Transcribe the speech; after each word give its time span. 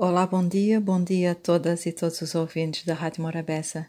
Olá, 0.00 0.24
bom 0.28 0.46
dia, 0.46 0.80
bom 0.80 1.02
dia 1.02 1.32
a 1.32 1.34
todas 1.34 1.84
e 1.84 1.90
todos 1.90 2.22
os 2.22 2.36
ouvintes 2.36 2.84
da 2.84 2.94
Rádio 2.94 3.20
Morabeza. 3.20 3.88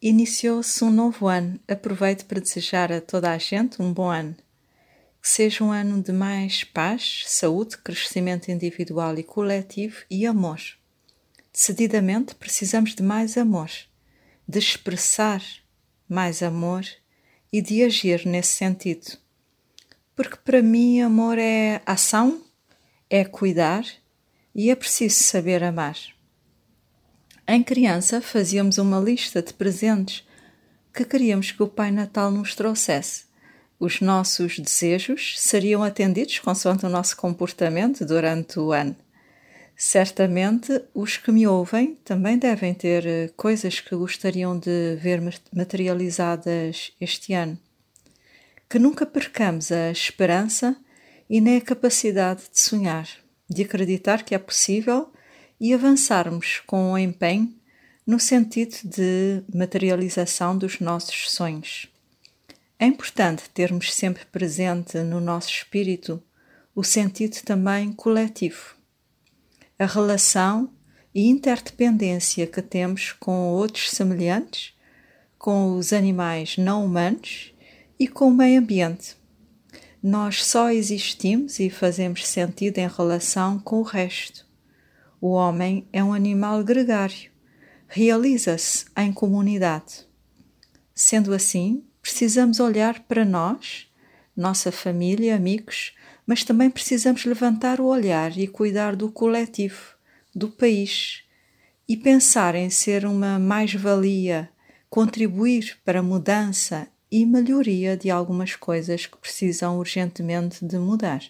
Iniciou-se 0.00 0.82
um 0.82 0.88
novo 0.88 1.26
ano. 1.26 1.60
Aproveito 1.68 2.24
para 2.24 2.40
desejar 2.40 2.90
a 2.90 2.98
toda 2.98 3.30
a 3.30 3.36
gente 3.36 3.82
um 3.82 3.92
bom 3.92 4.08
ano. 4.08 4.34
Que 5.20 5.28
seja 5.28 5.62
um 5.62 5.70
ano 5.70 6.02
de 6.02 6.12
mais 6.12 6.64
paz, 6.64 7.24
saúde, 7.26 7.76
crescimento 7.76 8.50
individual 8.50 9.18
e 9.18 9.22
coletivo 9.22 9.98
e 10.10 10.24
amor. 10.24 10.62
Decididamente 11.52 12.34
precisamos 12.34 12.94
de 12.94 13.02
mais 13.02 13.36
amor, 13.36 13.68
de 14.48 14.58
expressar 14.58 15.42
mais 16.08 16.42
amor 16.42 16.86
e 17.52 17.60
de 17.60 17.84
agir 17.84 18.24
nesse 18.24 18.54
sentido. 18.54 19.18
Porque 20.16 20.36
para 20.36 20.62
mim 20.62 21.02
amor 21.02 21.36
é 21.36 21.82
ação, 21.84 22.42
é 23.10 23.26
cuidar 23.26 23.84
e 24.54 24.70
é 24.70 24.74
preciso 24.74 25.22
saber 25.22 25.62
amar. 25.62 25.96
Em 27.46 27.62
criança, 27.62 28.20
fazíamos 28.20 28.78
uma 28.78 29.00
lista 29.00 29.42
de 29.42 29.52
presentes 29.52 30.26
que 30.92 31.04
queríamos 31.04 31.50
que 31.50 31.62
o 31.62 31.68
Pai 31.68 31.90
Natal 31.90 32.30
nos 32.30 32.54
trouxesse. 32.54 33.24
Os 33.78 34.00
nossos 34.00 34.58
desejos 34.58 35.34
seriam 35.40 35.82
atendidos 35.82 36.38
consoante 36.38 36.84
o 36.84 36.88
nosso 36.88 37.16
comportamento 37.16 38.04
durante 38.04 38.58
o 38.58 38.72
ano. 38.72 38.94
Certamente, 39.76 40.82
os 40.92 41.16
que 41.16 41.32
me 41.32 41.46
ouvem 41.46 41.94
também 42.04 42.36
devem 42.36 42.74
ter 42.74 43.06
eh, 43.06 43.30
coisas 43.34 43.80
que 43.80 43.96
gostariam 43.96 44.58
de 44.58 44.96
ver 45.00 45.22
materializadas 45.52 46.92
este 47.00 47.32
ano. 47.32 47.58
Que 48.68 48.78
nunca 48.78 49.06
percamos 49.06 49.72
a 49.72 49.90
esperança 49.90 50.76
e 51.28 51.40
nem 51.40 51.56
a 51.56 51.60
capacidade 51.62 52.42
de 52.52 52.60
sonhar 52.60 53.08
de 53.50 53.62
acreditar 53.62 54.22
que 54.22 54.34
é 54.34 54.38
possível 54.38 55.12
e 55.60 55.74
avançarmos 55.74 56.62
com 56.66 56.92
o 56.92 56.98
empenho 56.98 57.52
no 58.06 58.20
sentido 58.20 58.76
de 58.84 59.42
materialização 59.52 60.56
dos 60.56 60.78
nossos 60.78 61.32
sonhos. 61.32 61.88
É 62.78 62.86
importante 62.86 63.50
termos 63.50 63.92
sempre 63.92 64.24
presente 64.24 64.98
no 64.98 65.20
nosso 65.20 65.50
espírito 65.50 66.22
o 66.74 66.84
sentido 66.84 67.42
também 67.44 67.92
coletivo, 67.92 68.76
a 69.78 69.84
relação 69.84 70.70
e 71.12 71.28
interdependência 71.28 72.46
que 72.46 72.62
temos 72.62 73.12
com 73.12 73.48
outros 73.48 73.90
semelhantes, 73.90 74.72
com 75.36 75.76
os 75.76 75.92
animais 75.92 76.56
não 76.56 76.84
humanos 76.84 77.52
e 77.98 78.06
com 78.06 78.28
o 78.28 78.34
meio 78.34 78.60
ambiente 78.60 79.19
nós 80.02 80.44
só 80.44 80.70
existimos 80.70 81.60
e 81.60 81.68
fazemos 81.68 82.26
sentido 82.26 82.78
em 82.78 82.88
relação 82.88 83.58
com 83.58 83.80
o 83.80 83.82
resto. 83.82 84.46
O 85.20 85.32
homem 85.32 85.86
é 85.92 86.02
um 86.02 86.14
animal 86.14 86.64
gregário, 86.64 87.30
realiza-se 87.86 88.86
em 88.96 89.12
comunidade. 89.12 90.06
Sendo 90.94 91.34
assim, 91.34 91.84
precisamos 92.00 92.60
olhar 92.60 93.00
para 93.00 93.26
nós, 93.26 93.88
nossa 94.34 94.72
família, 94.72 95.36
amigos, 95.36 95.94
mas 96.26 96.44
também 96.44 96.70
precisamos 96.70 97.26
levantar 97.26 97.78
o 97.80 97.86
olhar 97.86 98.36
e 98.38 98.46
cuidar 98.46 98.96
do 98.96 99.12
coletivo, 99.12 99.94
do 100.34 100.48
país 100.48 101.24
e 101.86 101.96
pensar 101.96 102.54
em 102.54 102.70
ser 102.70 103.04
uma 103.04 103.38
mais-valia, 103.38 104.48
contribuir 104.88 105.78
para 105.84 105.98
a 105.98 106.02
mudança 106.02 106.88
e 107.10 107.26
melhoria 107.26 107.96
de 107.96 108.10
algumas 108.10 108.54
coisas 108.54 109.06
que 109.06 109.16
precisam 109.16 109.78
urgentemente 109.78 110.64
de 110.64 110.78
mudar. 110.78 111.22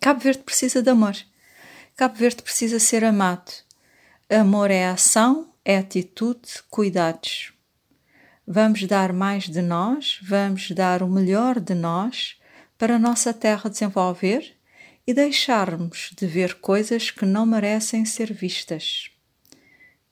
Cabo 0.00 0.20
Verde 0.20 0.42
precisa 0.42 0.82
de 0.82 0.90
amor. 0.90 1.16
Cabo 1.96 2.14
Verde 2.14 2.42
precisa 2.42 2.78
ser 2.78 3.04
amado. 3.04 3.52
Amor 4.30 4.70
é 4.70 4.86
ação, 4.86 5.52
é 5.64 5.76
atitude, 5.76 6.48
cuidados. 6.70 7.52
Vamos 8.46 8.82
dar 8.84 9.12
mais 9.12 9.48
de 9.48 9.60
nós, 9.60 10.18
vamos 10.22 10.70
dar 10.70 11.02
o 11.02 11.08
melhor 11.08 11.60
de 11.60 11.74
nós 11.74 12.40
para 12.78 12.96
a 12.96 12.98
nossa 12.98 13.34
terra 13.34 13.68
desenvolver 13.68 14.56
e 15.06 15.12
deixarmos 15.12 16.12
de 16.16 16.26
ver 16.26 16.54
coisas 16.60 17.10
que 17.10 17.26
não 17.26 17.44
merecem 17.44 18.04
ser 18.04 18.32
vistas. 18.32 19.10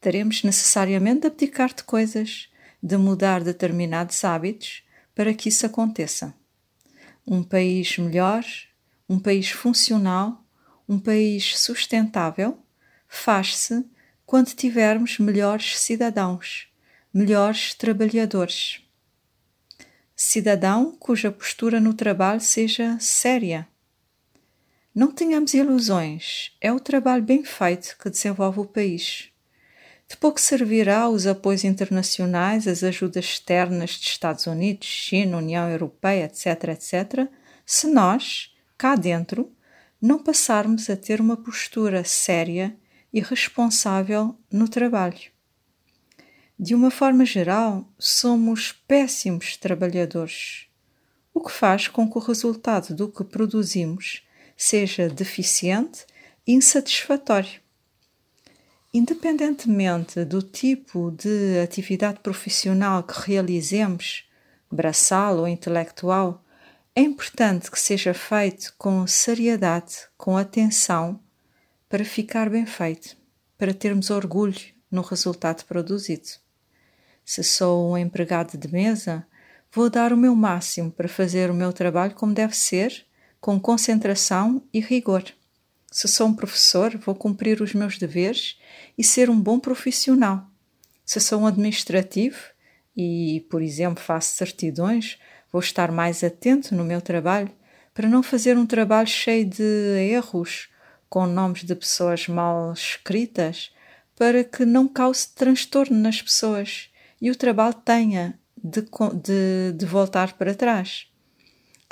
Teremos 0.00 0.42
necessariamente 0.42 1.22
de 1.22 1.26
abdicar 1.28 1.74
de 1.74 1.82
coisas 1.82 2.48
de 2.83 2.97
mudar 2.97 3.43
determinados 3.43 4.25
hábitos 4.25 4.83
para 5.15 5.34
que 5.34 5.49
isso 5.49 5.66
aconteça. 5.66 6.34
Um 7.27 7.43
país 7.43 7.99
melhor, 7.99 8.44
um 9.09 9.19
país 9.19 9.50
funcional, 9.50 10.44
um 10.89 10.99
país 10.99 11.59
sustentável 11.59 12.59
faz-se 13.09 13.84
quando 14.25 14.55
tivermos 14.55 15.19
melhores 15.19 15.78
cidadãos, 15.78 16.69
melhores 17.12 17.75
trabalhadores. 17.75 18.83
Cidadão 20.15 20.97
cuja 20.99 21.31
postura 21.31 21.81
no 21.81 21.95
trabalho 21.95 22.41
seja 22.41 22.99
séria. 23.00 23.66
Não 24.95 25.12
tenhamos 25.12 25.55
ilusões, 25.55 26.53
é 26.60 26.72
o 26.72 26.81
trabalho 26.81 27.22
bem 27.22 27.45
feito 27.45 27.97
que 27.99 28.10
desenvolve 28.10 28.60
o 28.60 28.65
país. 28.65 29.31
De 30.08 30.16
pouco 30.16 30.41
servirá 30.41 31.08
os 31.08 31.26
apoios 31.26 31.64
internacionais, 31.64 32.66
as 32.66 32.82
ajudas 32.82 33.26
externas 33.26 33.91
de 33.91 34.06
Estados 34.06 34.46
Unidos, 34.46 34.88
China, 34.88 35.36
União 35.36 35.69
Europeia, 35.69 36.24
etc., 36.24 36.69
etc., 36.69 37.28
se 37.66 37.86
nós, 37.86 38.56
cá 38.78 38.97
dentro, 38.97 39.52
não 40.00 40.22
passarmos 40.22 40.88
a 40.88 40.97
ter 40.97 41.20
uma 41.20 41.36
postura 41.36 42.02
séria 42.04 42.74
e 43.12 43.20
responsável 43.20 44.34
no 44.50 44.66
trabalho. 44.66 45.30
De 46.58 46.74
uma 46.74 46.91
forma 46.91 47.26
geral, 47.26 47.86
somos 47.98 48.72
péssimos 48.72 49.56
trabalhadores, 49.58 50.66
o 51.34 51.41
que 51.41 51.52
faz 51.52 51.86
com 51.86 52.10
que 52.10 52.16
o 52.16 52.20
resultado 52.20 52.94
do 52.94 53.08
que 53.08 53.22
produzimos 53.22 54.26
seja 54.56 55.08
deficiente 55.08 56.06
e 56.47 56.54
insatisfatório. 56.54 57.60
Independentemente 58.93 60.25
do 60.25 60.41
tipo 60.41 61.10
de 61.10 61.60
atividade 61.60 62.21
profissional 62.21 63.03
que 63.03 63.21
realizemos, 63.21 64.26
braçal 64.71 65.38
ou 65.38 65.49
intelectual, 65.49 66.43
é 66.94 67.03
importante 67.03 67.71
que 67.71 67.78
seja 67.78 68.15
feito 68.15 68.75
com 68.78 69.06
seriedade, 69.06 70.09
com 70.16 70.37
atenção, 70.37 71.21
para 71.88 72.04
ficar 72.04 72.48
bem 72.48 72.65
feito, 72.65 73.16
para 73.56 73.75
termos 73.75 74.10
orgulho 74.10 74.59
no 74.91 75.03
resultado 75.03 75.65
produzido. 75.65 76.28
Se 77.25 77.44
sou 77.44 77.93
um 77.93 77.98
empregado 77.98 78.56
de 78.56 78.72
mesa, 78.72 79.27
vou 79.71 79.91
dar 79.91 80.15
o 80.15 80.16
meu 80.16 80.34
máximo 80.34 80.91
para 80.91 81.09
fazer 81.09 81.50
o 81.50 81.54
meu 81.54 81.75
trabalho 81.75 82.15
como 82.15 82.32
deve 82.32 82.56
ser, 82.56 83.06
com 83.38 83.60
concentração 83.60 84.62
e 84.72 84.81
rigor. 84.81 85.25
Se 85.91 86.06
sou 86.06 86.28
um 86.28 86.34
professor, 86.34 86.97
vou 86.99 87.15
cumprir 87.15 87.62
os 87.62 87.72
meus 87.72 87.99
deveres 87.99 88.59
e 88.97 89.03
ser 89.03 89.31
um 89.31 89.41
bom 89.41 89.59
profissional. 89.59 90.47
Se 91.04 91.19
sou 91.21 91.41
um 91.41 91.47
administrativo 91.47 92.37
e, 92.97 93.47
por 93.50 93.62
exemplo, 93.62 94.03
faço 94.03 94.37
certidões, 94.37 95.19
vou 95.50 95.60
estar 95.60 95.91
mais 95.91 96.22
atento 96.22 96.75
no 96.75 96.84
meu 96.84 97.00
trabalho 97.00 97.50
para 97.94 98.09
não 98.09 98.22
fazer 98.22 98.56
um 98.56 98.66
trabalho 98.66 99.09
cheio 99.09 99.44
de 99.44 99.62
erros, 100.10 100.69
com 101.09 101.27
nomes 101.27 101.65
de 101.65 101.75
pessoas 101.75 102.28
mal 102.28 102.72
escritas, 102.72 103.72
para 104.15 104.44
que 104.44 104.65
não 104.65 104.87
cause 104.87 105.28
transtorno 105.34 105.97
nas 105.97 106.21
pessoas 106.21 106.91
e 107.21 107.31
o 107.31 107.37
trabalho 107.37 107.75
tenha 107.75 108.38
de, 108.62 108.82
de, 108.82 109.72
de 109.75 109.87
voltar 109.87 110.34
para 110.34 110.54
trás. 110.54 111.06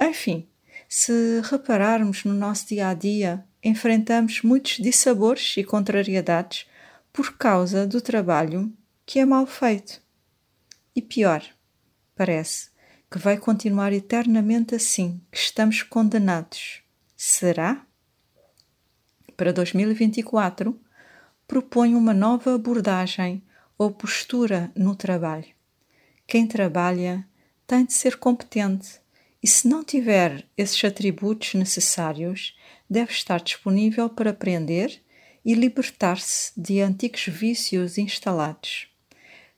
Enfim, 0.01 0.47
se 0.89 1.41
repararmos 1.51 2.25
no 2.25 2.35
nosso 2.35 2.69
dia 2.69 2.89
a 2.89 2.95
dia, 2.95 3.45
enfrentamos 3.69 4.43
muitos 4.43 4.77
dissabores 4.77 5.57
e 5.57 5.65
contrariedades 5.65 6.67
por 7.13 7.37
causa 7.37 7.87
do 7.87 8.01
trabalho 8.01 8.73
que 9.05 9.19
é 9.19 9.25
mal 9.25 9.47
feito. 9.47 10.01
E 10.95 11.03
pior, 11.03 11.43
parece 12.15 12.71
que 13.11 13.19
vai 13.19 13.37
continuar 13.37 13.93
eternamente 13.93 14.75
assim, 14.75 15.21
que 15.31 15.39
estamos 15.39 15.83
condenados. 15.83 16.83
Será? 17.17 17.85
Para 19.37 19.53
2024, 19.53 20.79
proponho 21.47 21.99
uma 21.99 22.15
nova 22.15 22.55
abordagem 22.55 23.43
ou 23.77 23.91
postura 23.91 24.71
no 24.75 24.95
trabalho. 24.95 25.49
Quem 26.27 26.47
trabalha 26.47 27.27
tem 27.67 27.85
de 27.85 27.93
ser 27.93 28.17
competente 28.17 29.01
e, 29.47 29.49
se 29.49 29.69
não 29.69 29.85
tiver 29.85 30.45
esses 30.59 30.85
atributos 30.85 31.55
necessários, 31.55 32.59
deve 32.91 33.13
estar 33.13 33.41
disponível 33.41 34.11
para 34.11 34.31
aprender 34.31 35.01
e 35.45 35.55
libertar-se 35.55 36.51
de 36.57 36.81
antigos 36.81 37.29
vícios 37.29 37.97
instalados. 37.97 38.89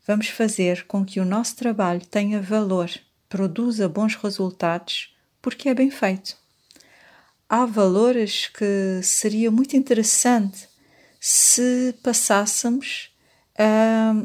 Vamos 0.06 0.28
fazer 0.28 0.86
com 0.86 1.06
que 1.06 1.18
o 1.20 1.24
nosso 1.24 1.56
trabalho 1.56 2.04
tenha 2.04 2.38
valor, 2.38 2.90
produza 3.30 3.88
bons 3.88 4.14
resultados, 4.14 5.16
porque 5.40 5.70
é 5.70 5.74
bem 5.74 5.90
feito. 5.90 6.36
Há 7.48 7.64
valores 7.64 8.46
que 8.46 9.00
seria 9.02 9.50
muito 9.50 9.74
interessante 9.74 10.68
se 11.18 11.94
passássemos 12.02 13.08
a, 13.58 14.22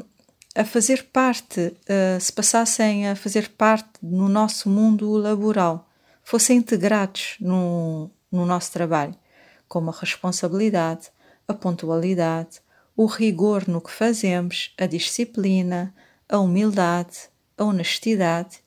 a 0.56 0.64
fazer 0.64 1.04
parte, 1.12 1.76
a, 1.88 2.20
se 2.20 2.32
passassem 2.32 3.08
a 3.08 3.16
fazer 3.16 3.50
parte 3.50 3.90
no 4.02 4.30
nosso 4.30 4.70
mundo 4.70 5.12
laboral, 5.14 5.90
fossem 6.24 6.58
integrados 6.58 7.36
no, 7.40 8.10
no 8.32 8.46
nosso 8.46 8.72
trabalho, 8.72 9.16
como 9.68 9.90
a 9.90 9.94
responsabilidade, 10.00 11.10
a 11.48 11.54
pontualidade, 11.54 12.62
o 12.96 13.06
rigor 13.06 13.68
no 13.68 13.82
que 13.82 13.92
fazemos, 13.92 14.74
a 14.80 14.86
disciplina, 14.86 15.94
a 16.30 16.40
humildade, 16.40 17.30
a 17.58 17.64
honestidade 17.64 18.60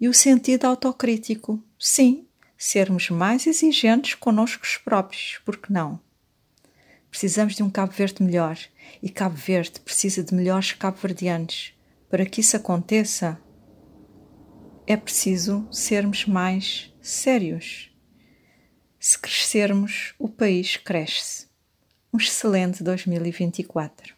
e 0.00 0.08
o 0.08 0.14
sentido 0.14 0.66
autocrítico. 0.66 1.62
Sim, 1.78 2.26
sermos 2.56 3.10
mais 3.10 3.46
exigentes 3.46 4.14
conosco 4.14 4.64
próprios, 4.84 5.40
porque 5.44 5.72
não? 5.72 6.00
Precisamos 7.12 7.54
de 7.54 7.62
um 7.62 7.68
Cabo 7.68 7.92
Verde 7.92 8.22
melhor 8.22 8.58
e 9.02 9.10
Cabo 9.10 9.36
Verde 9.36 9.78
precisa 9.80 10.24
de 10.24 10.34
melhores 10.34 10.72
cabo-verdianos. 10.72 11.74
Para 12.08 12.24
que 12.24 12.40
isso 12.40 12.56
aconteça, 12.56 13.38
é 14.86 14.96
preciso 14.96 15.68
sermos 15.70 16.24
mais 16.24 16.90
sérios. 17.02 17.94
Se 18.98 19.18
crescermos, 19.18 20.14
o 20.18 20.26
país 20.26 20.78
cresce. 20.78 21.48
Um 22.14 22.16
excelente 22.16 22.82
2024. 22.82 24.14